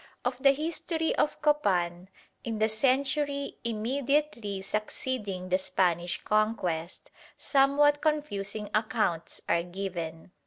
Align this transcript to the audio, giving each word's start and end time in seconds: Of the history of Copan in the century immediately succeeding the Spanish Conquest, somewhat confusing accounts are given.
Of 0.25 0.41
the 0.41 0.53
history 0.53 1.15
of 1.17 1.39
Copan 1.43 2.09
in 2.43 2.57
the 2.57 2.69
century 2.69 3.59
immediately 3.63 4.63
succeeding 4.63 5.49
the 5.49 5.59
Spanish 5.59 6.23
Conquest, 6.23 7.11
somewhat 7.37 8.01
confusing 8.01 8.71
accounts 8.73 9.41
are 9.47 9.61
given. 9.61 10.31